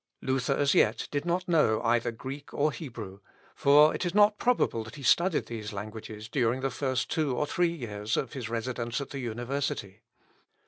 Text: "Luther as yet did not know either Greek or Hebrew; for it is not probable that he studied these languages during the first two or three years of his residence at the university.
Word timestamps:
"Luther 0.23 0.53
as 0.53 0.73
yet 0.73 1.07
did 1.11 1.25
not 1.27 1.47
know 1.47 1.79
either 1.83 2.09
Greek 2.11 2.55
or 2.55 2.71
Hebrew; 2.71 3.19
for 3.53 3.93
it 3.93 4.03
is 4.03 4.15
not 4.15 4.39
probable 4.39 4.83
that 4.83 4.95
he 4.95 5.03
studied 5.03 5.45
these 5.45 5.73
languages 5.73 6.27
during 6.27 6.61
the 6.61 6.71
first 6.71 7.11
two 7.11 7.37
or 7.37 7.45
three 7.45 7.69
years 7.71 8.17
of 8.17 8.33
his 8.33 8.49
residence 8.49 8.99
at 8.99 9.11
the 9.11 9.19
university. 9.19 10.01